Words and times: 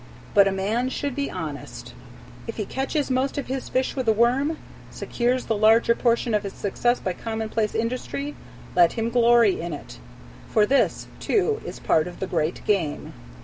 But 0.33 0.47
a 0.47 0.51
man 0.51 0.89
should 0.89 1.13
be 1.15 1.29
honest. 1.29 1.93
If 2.47 2.57
he 2.57 2.65
catches 2.65 3.11
most 3.11 3.37
of 3.37 3.45
his 3.45 3.69
fish 3.69 3.95
with 3.95 4.07
a 4.07 4.11
worm, 4.11 4.57
secures 4.89 5.45
the 5.45 5.55
larger 5.55 5.93
portion 5.93 6.33
of 6.33 6.41
his 6.41 6.53
success 6.53 6.99
by 6.99 7.13
commonplace 7.13 7.75
industry, 7.75 8.33
let 8.75 8.93
him 8.93 9.11
glory 9.11 9.61
in 9.61 9.73
it, 9.73 9.99
for 10.49 10.65
this, 10.65 11.05
too, 11.19 11.61
is 11.63 11.77
part 11.79 12.07
of 12.07 12.19
the 12.19 12.25
great 12.25 12.65
game. 12.65 13.13